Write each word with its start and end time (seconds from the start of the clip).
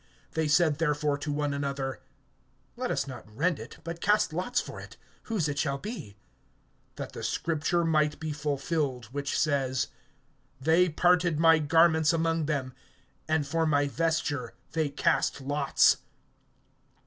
(24)They 0.33 0.49
said 0.49 0.77
therefore 0.79 1.15
to 1.15 1.31
one 1.31 1.53
another: 1.53 2.01
Let 2.75 2.89
us 2.89 3.05
not 3.05 3.31
rend 3.31 3.59
it, 3.59 3.77
but 3.83 4.01
cast 4.01 4.33
lots 4.33 4.59
for 4.59 4.79
it, 4.79 4.97
whose 5.25 5.47
it 5.47 5.59
shall 5.59 5.77
be; 5.77 6.17
that 6.95 7.11
the 7.13 7.21
scripture 7.21 7.85
might 7.85 8.19
be 8.19 8.31
fulfilled 8.31 9.05
which 9.11 9.37
says: 9.37 9.89
They 10.59 10.89
parted 10.89 11.39
my 11.39 11.59
garments 11.59 12.13
among 12.13 12.47
them. 12.47 12.73
And 13.27 13.45
for 13.45 13.67
my 13.67 13.87
vesture 13.87 14.55
they 14.71 14.89
cast 14.89 15.39
lots. 15.39 15.97